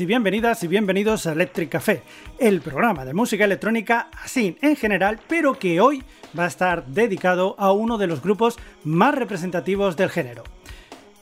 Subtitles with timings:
[0.00, 2.02] Y bienvenidas y bienvenidos a Electric Café,
[2.38, 6.04] el programa de música electrónica así en general, pero que hoy
[6.38, 10.44] va a estar dedicado a uno de los grupos más representativos del género.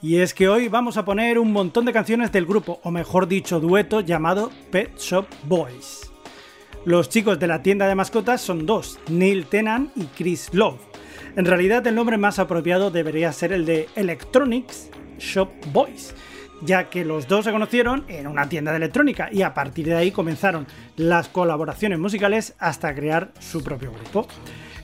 [0.02, 3.28] Y es que hoy vamos a poner un montón de canciones del grupo, o mejor
[3.28, 6.10] dicho, dueto llamado Pet Shop Boys.
[6.84, 10.80] Los chicos de la tienda de mascotas son dos, Neil Tennant y Chris Love.
[11.34, 16.14] En realidad el nombre más apropiado debería ser el de Electronics Shop Boys
[16.62, 19.96] ya que los dos se conocieron en una tienda de electrónica y a partir de
[19.96, 24.26] ahí comenzaron las colaboraciones musicales hasta crear su propio grupo.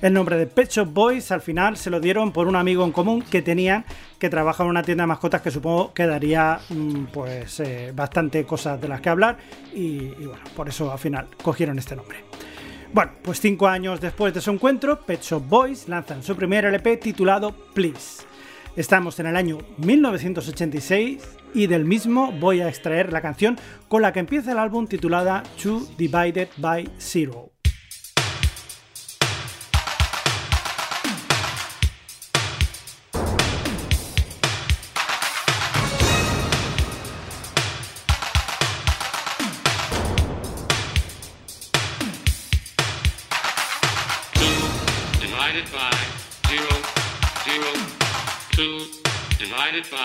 [0.00, 2.90] El nombre de Pet Shop Boys al final se lo dieron por un amigo en
[2.90, 3.84] común que tenían
[4.18, 8.44] que trabaja en una tienda de mascotas que supongo que daría mm, pues eh, bastante
[8.44, 9.38] cosas de las que hablar
[9.72, 12.18] y, y bueno, por eso al final cogieron este nombre.
[12.92, 16.96] Bueno, pues cinco años después de su encuentro, Pet Shop Boys lanzan su primer LP
[16.98, 18.31] titulado Please.
[18.74, 24.14] Estamos en el año 1986 y del mismo voy a extraer la canción con la
[24.14, 27.51] que empieza el álbum titulada Two Divided by Zero.
[49.72, 50.01] Divided by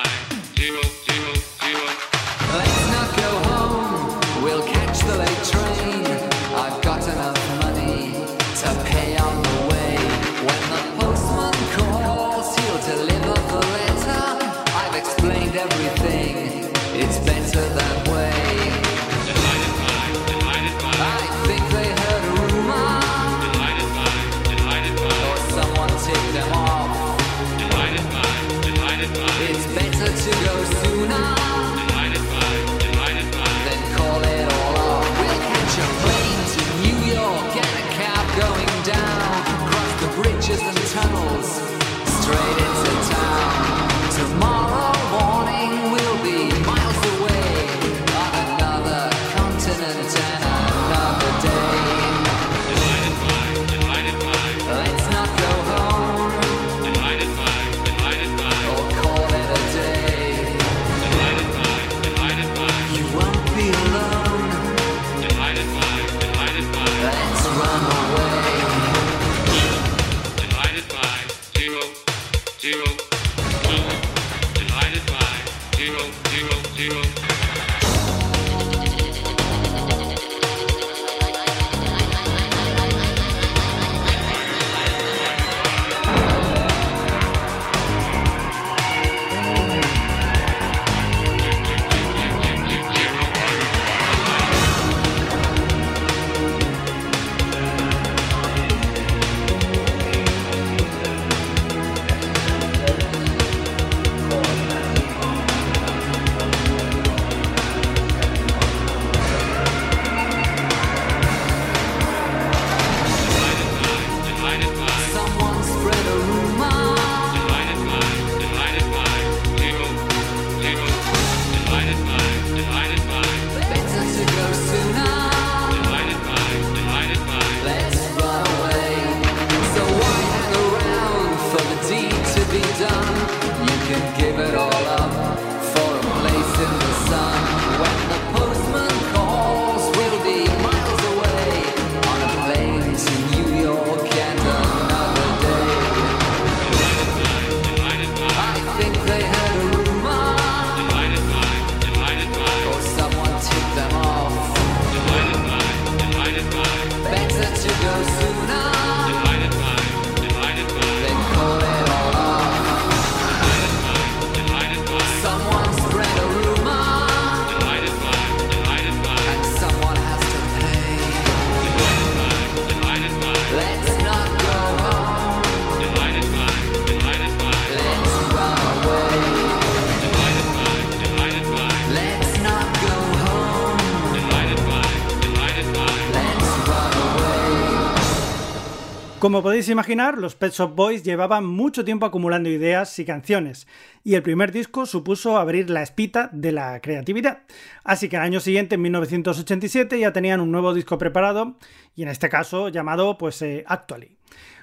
[189.28, 193.68] Como podéis imaginar, los Pet Shop Boys llevaban mucho tiempo acumulando ideas y canciones,
[194.06, 197.40] y el primer disco supuso abrir la espita de la creatividad.
[197.84, 201.58] Así que al año siguiente, en 1987, ya tenían un nuevo disco preparado,
[201.94, 204.16] y en este caso llamado pues eh, Actually.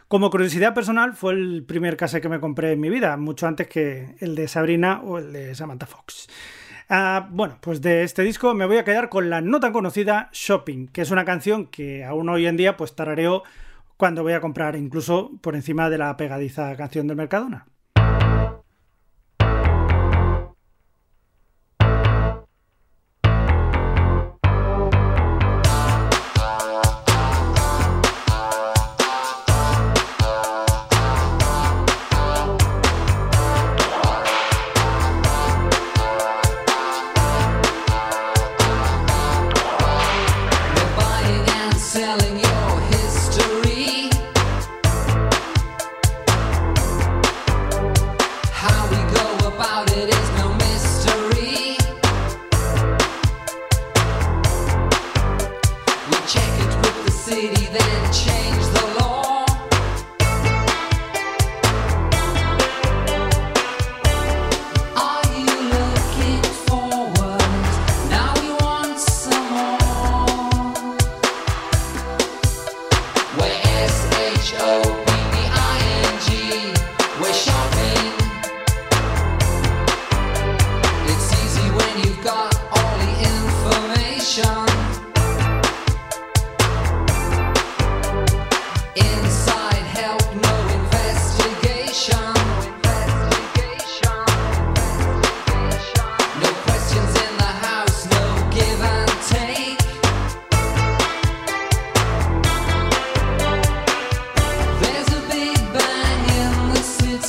[0.09, 3.69] Como curiosidad personal, fue el primer cassette que me compré en mi vida, mucho antes
[3.69, 6.27] que el de Sabrina o el de Samantha Fox.
[6.89, 10.31] Ah, bueno, pues de este disco me voy a quedar con la no tan conocida
[10.33, 13.43] Shopping, que es una canción que aún hoy en día pues tarareo
[13.97, 17.67] cuando voy a comprar, incluso por encima de la pegadiza canción del Mercadona.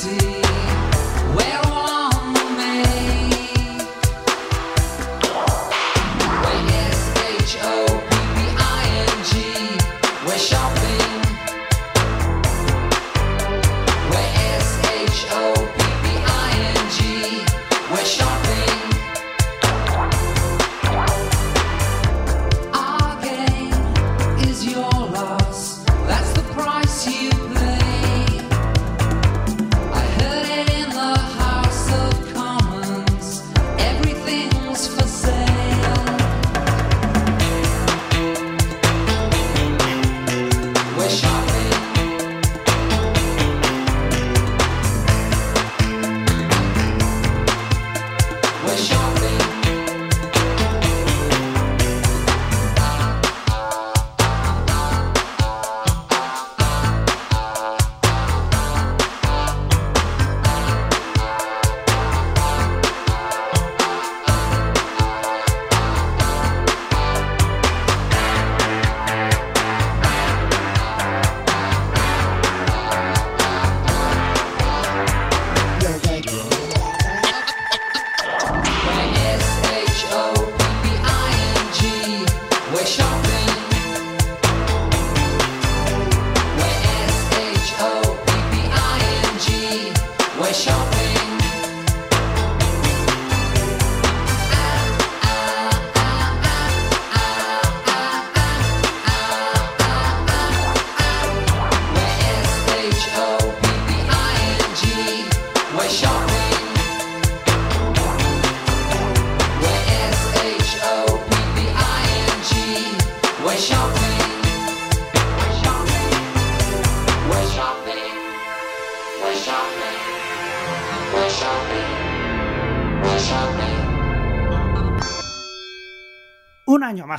[0.06, 0.45] Año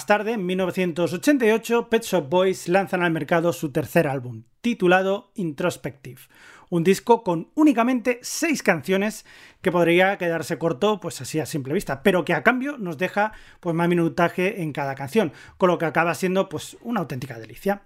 [0.08, 6.22] tarde, en 1988, Pet Shop Boys lanzan al mercado su tercer álbum, titulado Introspective,
[6.70, 9.26] un disco con únicamente seis canciones
[9.62, 13.34] que podría quedarse corto, pues así a simple vista, pero que a cambio nos deja
[13.60, 17.84] pues más minutaje en cada canción, con lo que acaba siendo pues una auténtica delicia.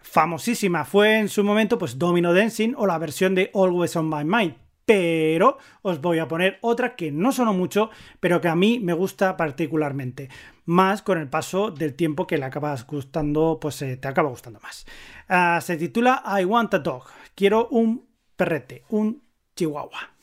[0.00, 4.24] Famosísima fue en su momento pues Domino Dancing o la versión de Always on My
[4.24, 4.54] Mind,
[4.88, 7.90] pero os voy a poner otra que no sonó mucho,
[8.20, 10.30] pero que a mí me gusta particularmente,
[10.64, 14.60] más con el paso del tiempo que le acabas gustando, pues eh, te acaba gustando
[14.60, 14.86] más.
[15.28, 17.04] Ah, se titula I Want a Dog,
[17.34, 19.22] quiero un perrete, un
[19.54, 20.17] chihuahua.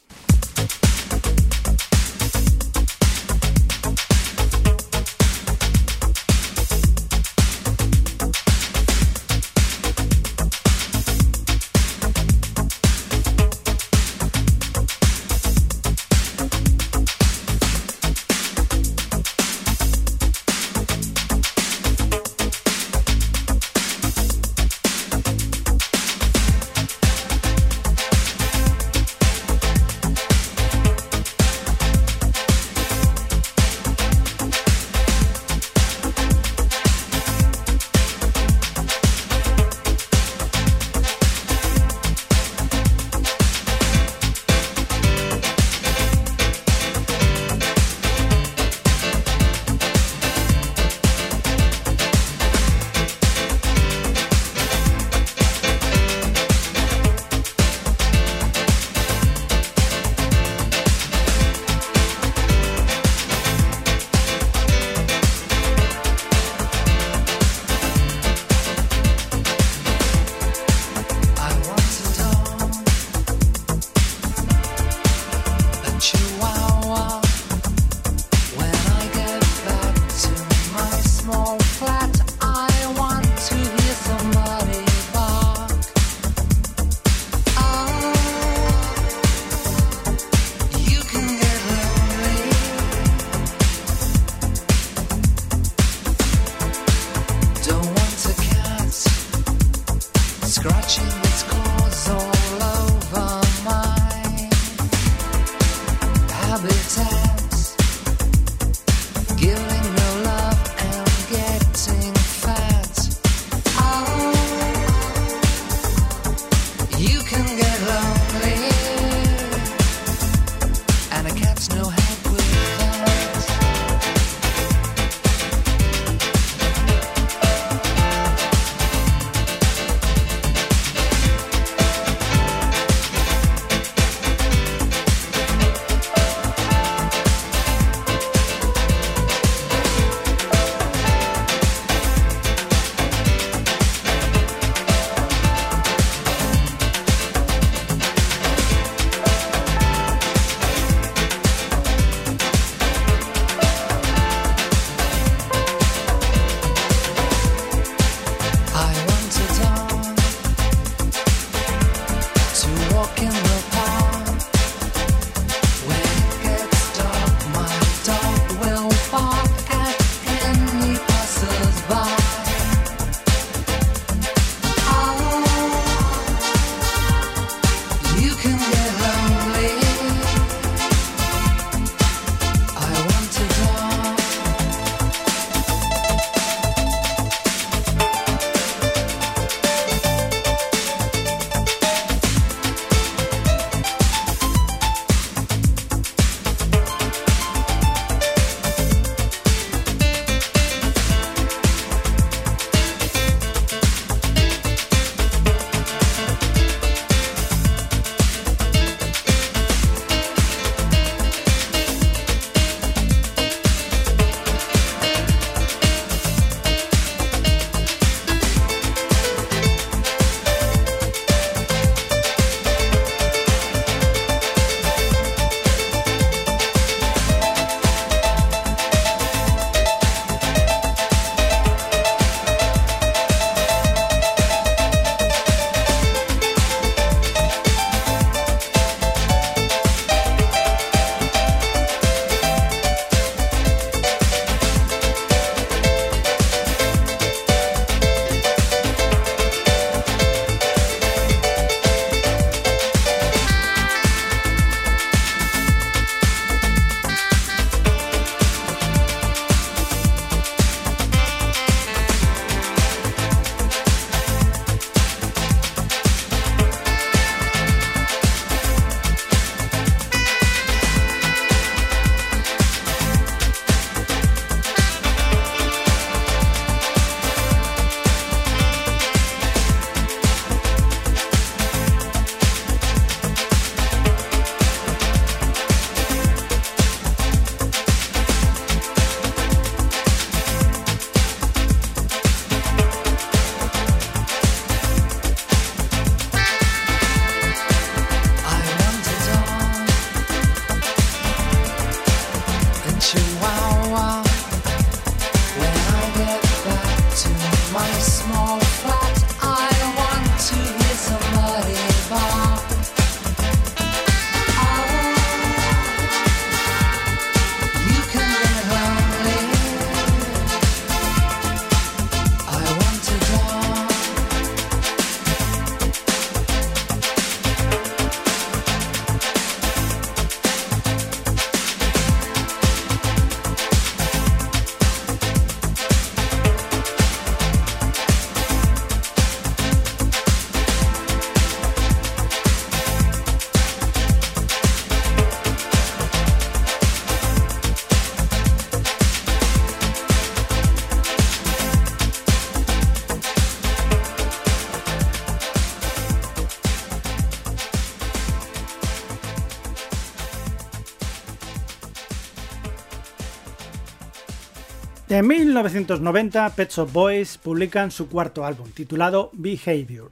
[365.55, 370.11] 1990, Pet Shop Boys publican su cuarto álbum, titulado Behavior.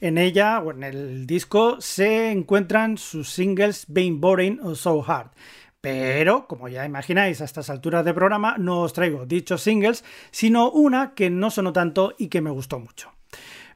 [0.00, 5.30] En ella, o en el disco, se encuentran sus singles Being Boring o So Hard.
[5.80, 10.70] Pero, como ya imagináis a estas alturas de programa, no os traigo dichos singles, sino
[10.70, 13.10] una que no sonó tanto y que me gustó mucho.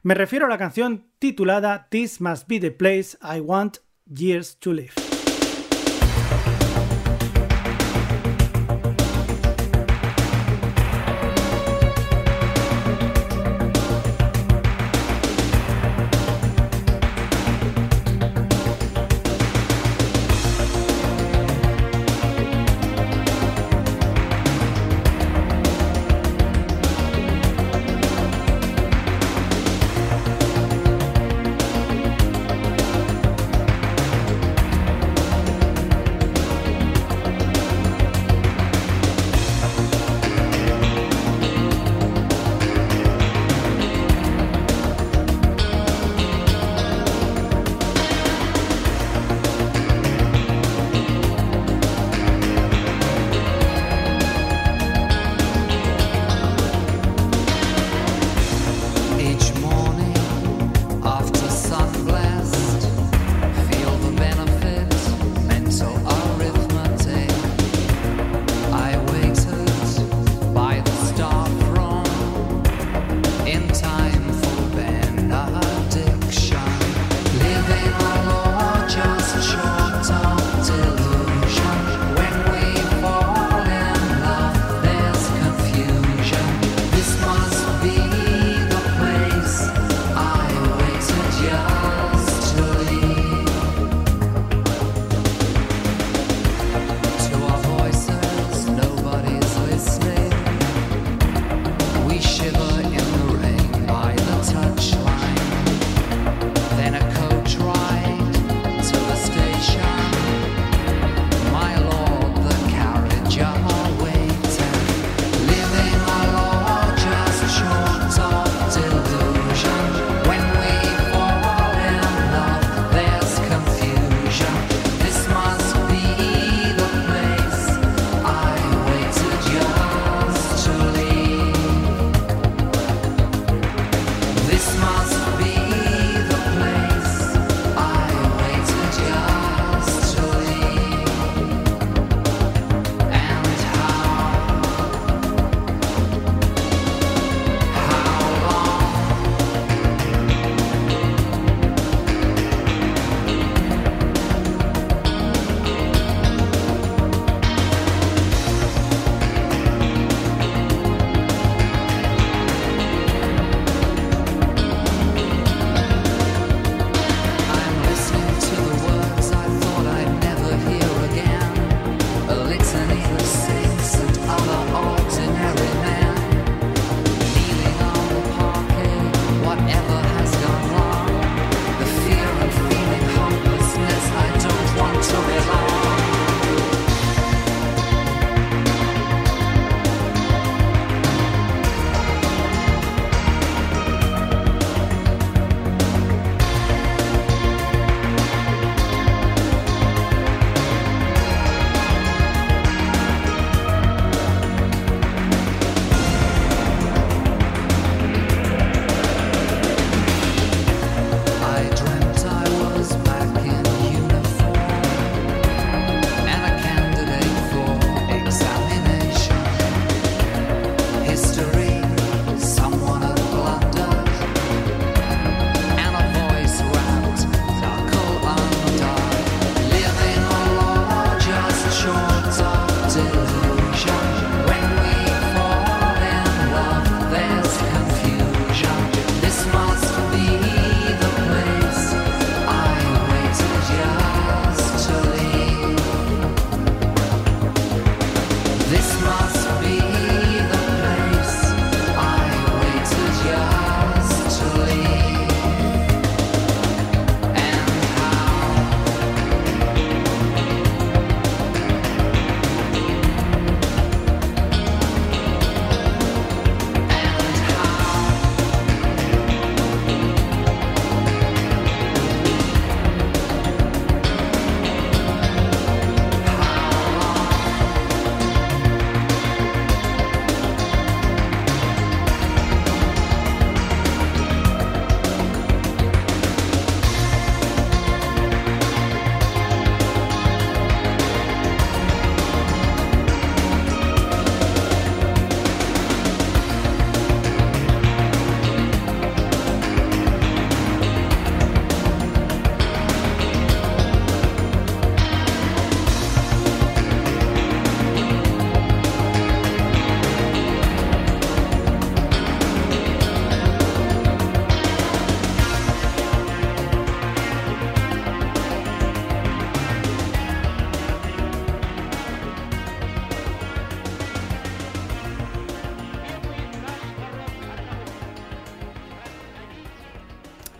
[0.03, 4.71] Me refiero a la canción titulada This Must Be the Place I Want Years to
[4.71, 5.06] Live.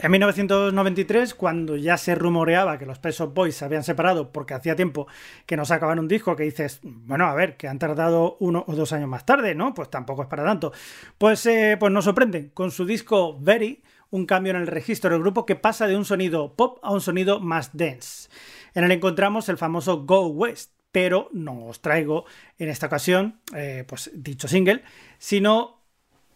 [0.08, 4.74] En 1993, cuando ya se rumoreaba que los Pesos Boys se habían separado porque hacía
[4.74, 5.06] tiempo
[5.46, 8.74] que no sacaban un disco que dices, bueno, a ver, que han tardado uno o
[8.74, 9.74] dos años más tarde, ¿no?
[9.74, 10.72] Pues tampoco es para tanto.
[11.18, 15.20] Pues, eh, pues nos sorprenden con su disco Very, un cambio en el registro del
[15.20, 18.30] grupo que pasa de un sonido pop a un sonido más dense.
[18.76, 22.24] En él encontramos el famoso Go West, pero no os traigo
[22.60, 24.84] en esta ocasión, eh, pues dicho single,
[25.18, 25.82] sino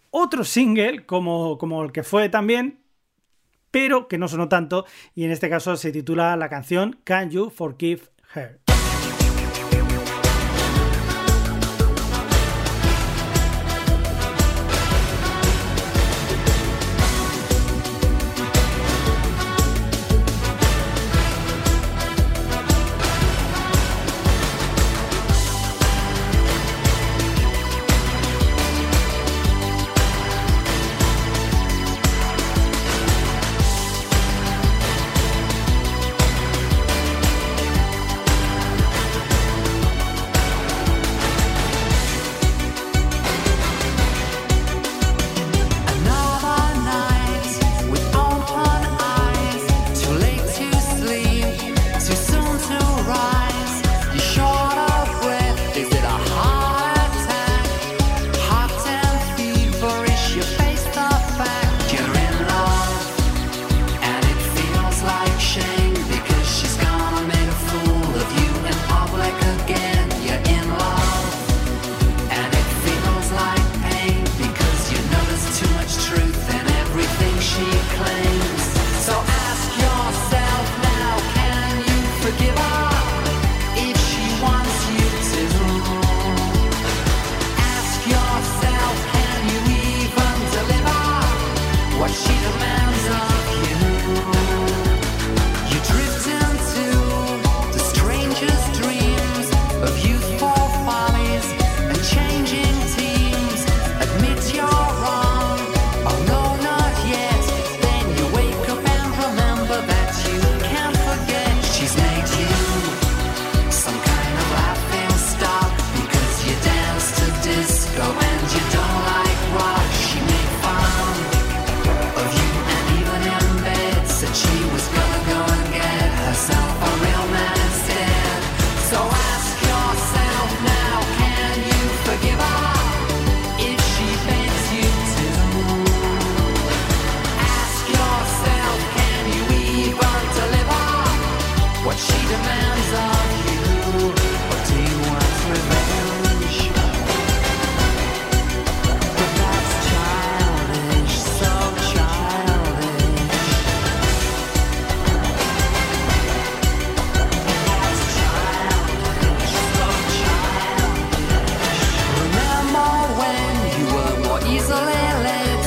[0.10, 2.81] otro single como, como el que fue también,
[3.72, 7.50] pero que no sonó tanto, y en este caso se titula la canción Can You
[7.50, 8.04] Forgive
[8.36, 8.61] Her.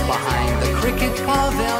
[0.06, 1.73] behind the cricket pavilion.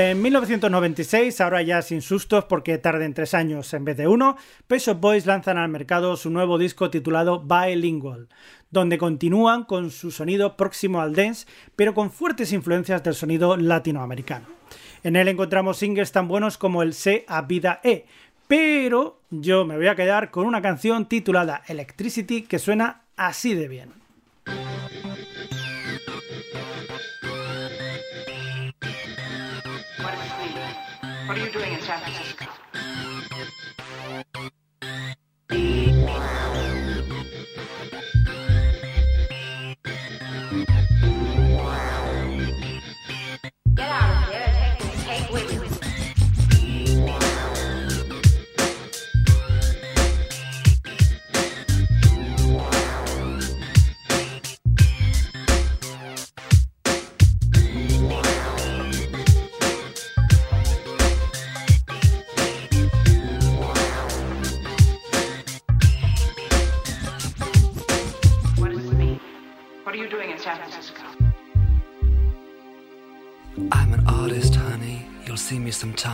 [0.00, 4.36] En 1996, ahora ya sin sustos porque tarden tres años en vez de uno,
[4.68, 8.28] Pet Boys lanzan al mercado su nuevo disco titulado Bilingual,
[8.70, 14.46] donde continúan con su sonido próximo al dance, pero con fuertes influencias del sonido latinoamericano.
[15.02, 18.06] En él encontramos singles tan buenos como el Se a Vida E,
[18.46, 23.66] pero yo me voy a quedar con una canción titulada Electricity que suena así de
[23.66, 23.97] bien.
[31.38, 32.47] What are you doing in San Francisco?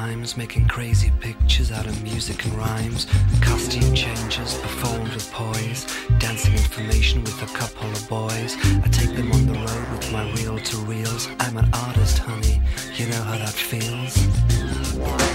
[0.07, 3.07] Me sometimes making crazy pictures out of music and rhymes.
[3.41, 5.87] Costume changes performed with poise,
[6.19, 8.57] dancing information with a couple of boys.
[8.83, 11.29] I take them on the road with my reel to reels.
[11.41, 12.61] I'm an artist, honey.
[12.97, 15.34] You know how that feels.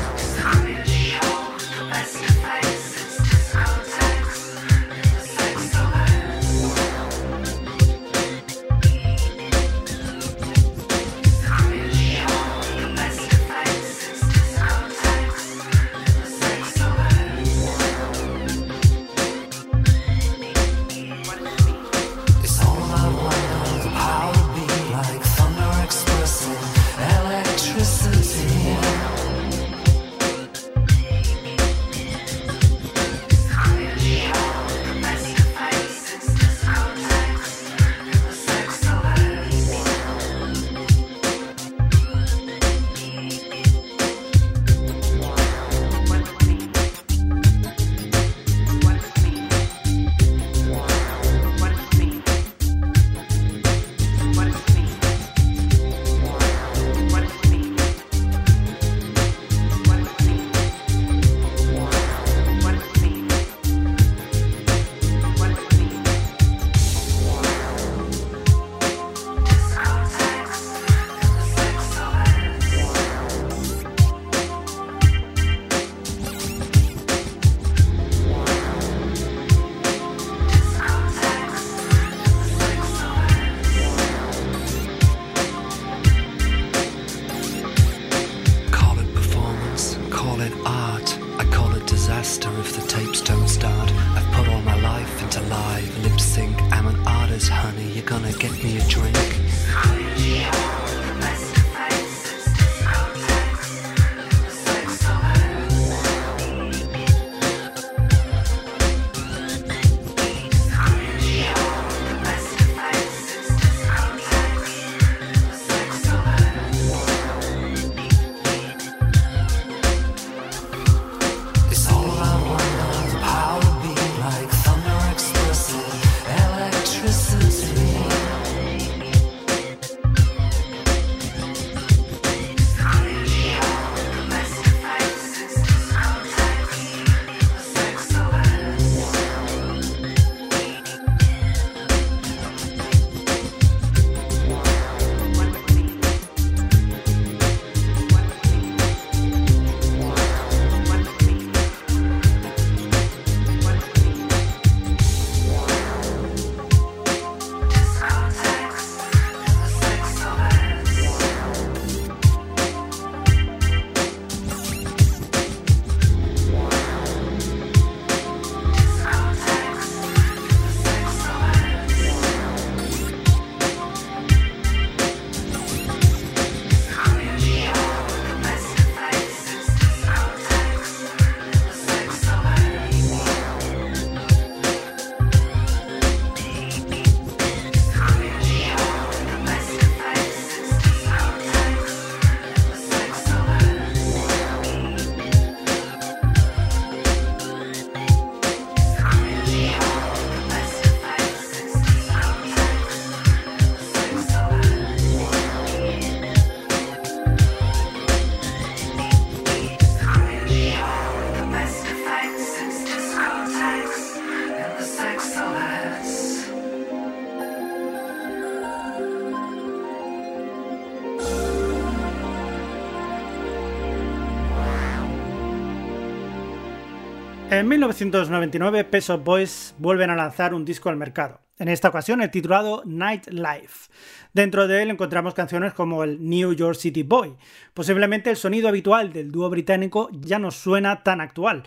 [227.59, 232.31] En 1999, Peso Boys vuelven a lanzar un disco al mercado, en esta ocasión el
[232.31, 233.91] titulado Night Life.
[234.33, 237.35] Dentro de él encontramos canciones como el New York City Boy.
[237.73, 241.63] Posiblemente el sonido habitual del dúo británico ya no suena tan actual.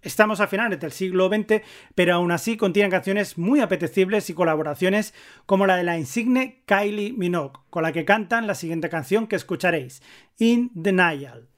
[0.00, 1.60] Estamos a finales del siglo XX,
[1.96, 5.12] pero aún así contienen canciones muy apetecibles y colaboraciones
[5.44, 9.34] como la de la insigne Kylie Minogue, con la que cantan la siguiente canción que
[9.34, 10.04] escucharéis,
[10.38, 11.48] In Denial.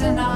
[0.00, 0.27] I'm not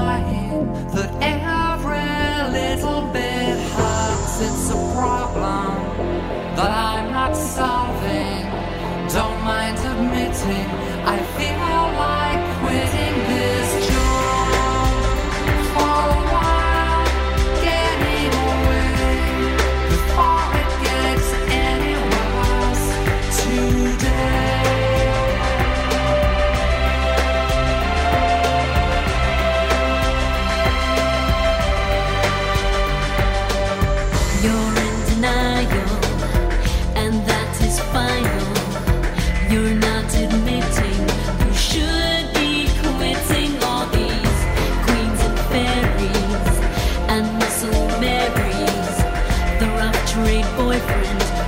[50.13, 51.42] straight boyfriend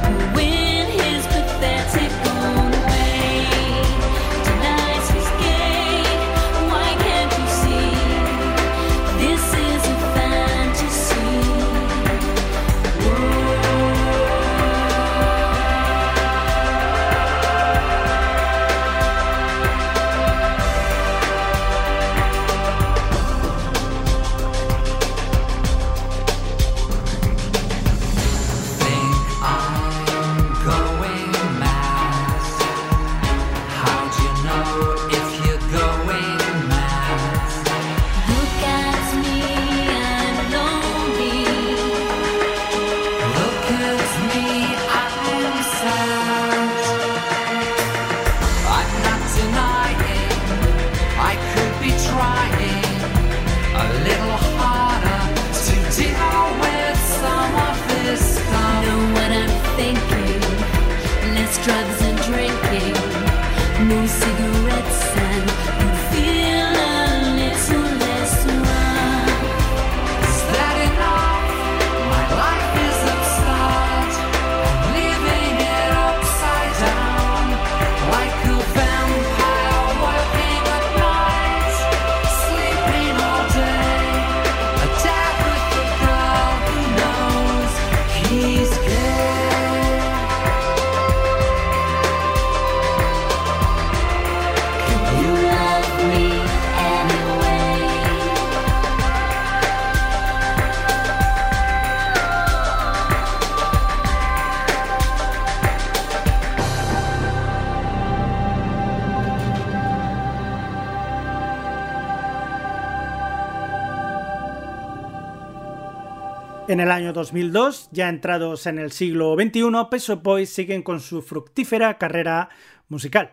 [116.76, 121.22] En el año 2002, ya entrados en el siglo XXI, Peso Boys siguen con su
[121.22, 122.50] fructífera carrera
[122.90, 123.32] musical.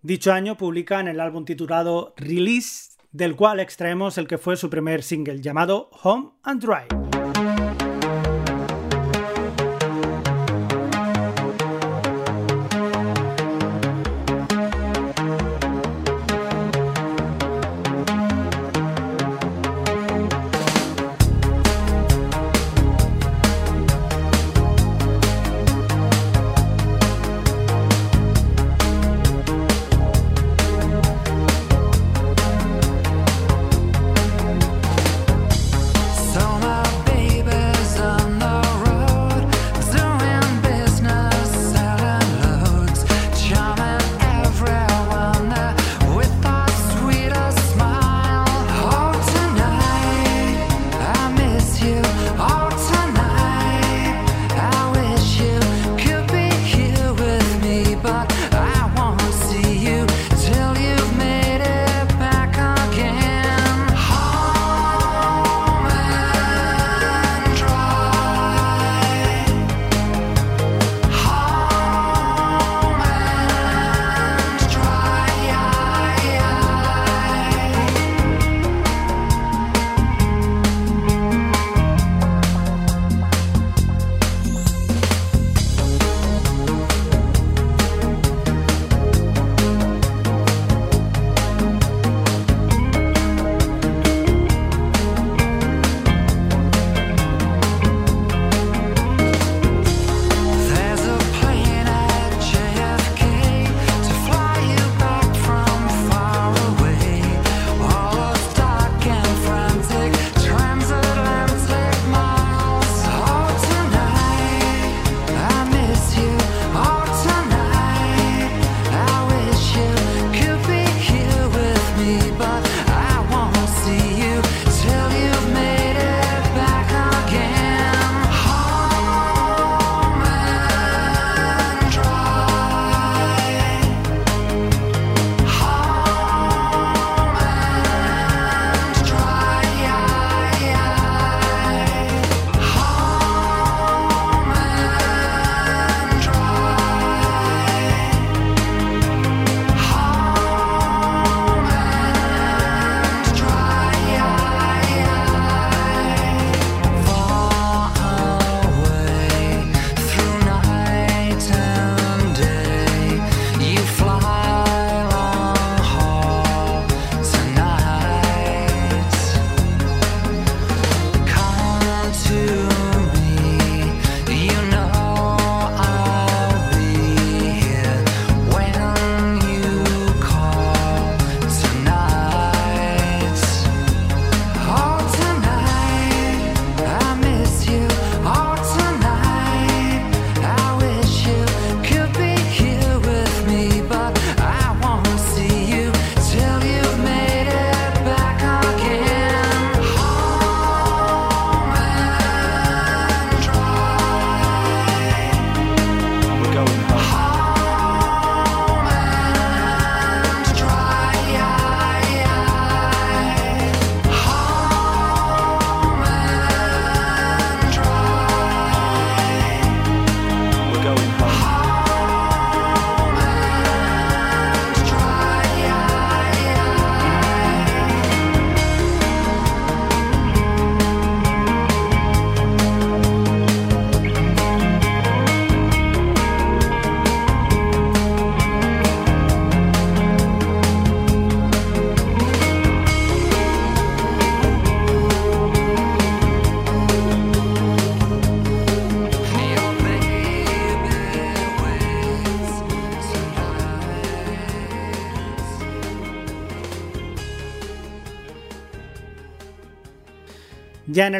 [0.00, 5.02] Dicho año publican el álbum titulado Release, del cual extraemos el que fue su primer
[5.02, 7.07] single llamado Home and Dry.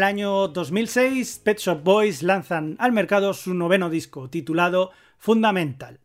[0.09, 6.01] Año 2006, Pet Shop Boys lanzan al mercado su noveno disco, titulado Fundamental.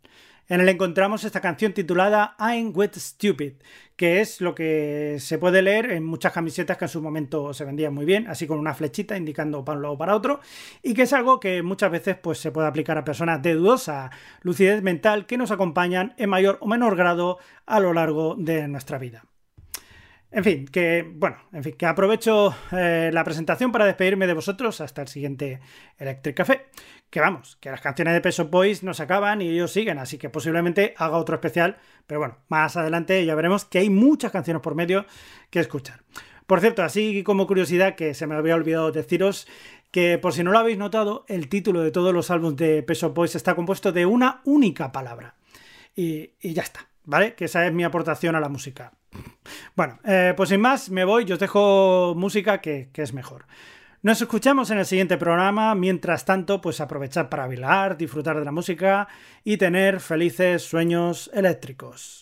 [0.49, 3.53] En él encontramos esta canción titulada I'm Wet Stupid,
[3.95, 7.63] que es lo que se puede leer en muchas camisetas que en su momento se
[7.63, 10.41] vendían muy bien, así con una flechita indicando para un lado para otro,
[10.81, 14.11] y que es algo que muchas veces pues, se puede aplicar a personas de dudosa
[14.41, 18.97] lucidez mental que nos acompañan en mayor o menor grado a lo largo de nuestra
[18.97, 19.23] vida.
[20.35, 24.81] En fin, que bueno, en fin, que aprovecho eh, la presentación para despedirme de vosotros
[24.81, 25.59] hasta el siguiente
[25.99, 26.65] Electric Café.
[27.11, 30.17] Que vamos, que las canciones de Peso Boys no se acaban y ellos siguen, así
[30.17, 31.77] que posiblemente haga otro especial,
[32.07, 35.05] pero bueno, más adelante ya veremos que hay muchas canciones por medio
[35.51, 36.01] que escuchar.
[36.47, 39.47] Por cierto, así como curiosidad que se me había olvidado deciros
[39.91, 43.11] que por si no lo habéis notado, el título de todos los álbumes de Peso
[43.11, 45.35] Boys está compuesto de una única palabra.
[45.95, 47.35] y ya está, ¿vale?
[47.35, 48.93] Que esa es mi aportación a la música.
[49.75, 53.45] Bueno, eh, pues sin más, me voy, yo os dejo música que, que, es mejor.
[54.01, 58.51] Nos escuchamos en el siguiente programa, mientras tanto, pues aprovechad para bailar, disfrutar de la
[58.51, 59.07] música
[59.43, 62.21] y tener felices sueños eléctricos.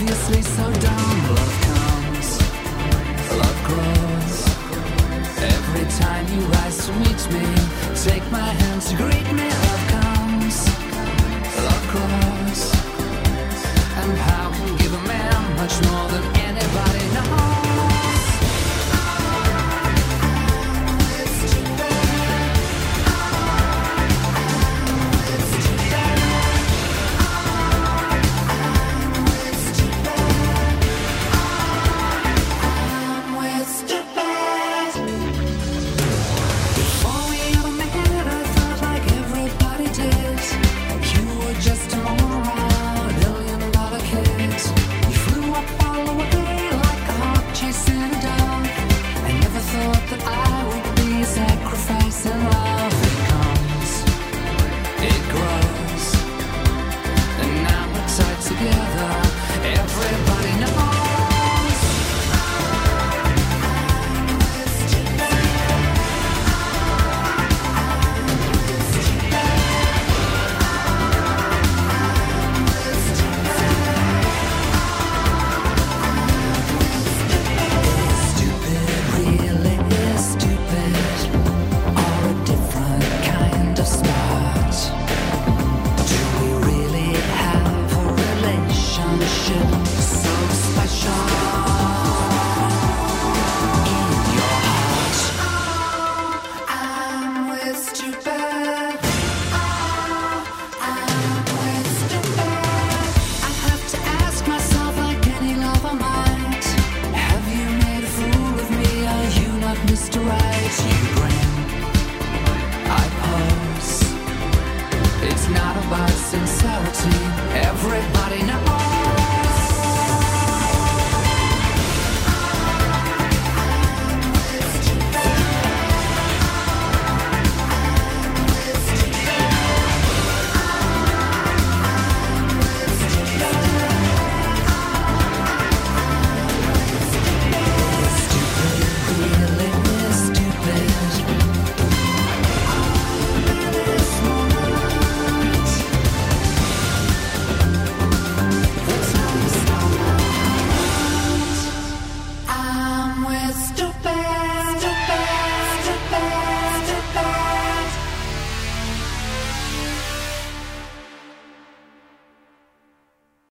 [0.00, 1.34] obviously so dumb.
[1.34, 2.40] Love comes,
[3.36, 4.38] love grows.
[5.42, 7.46] Every time you rise to meet me,
[8.04, 9.47] take my hand to greet me.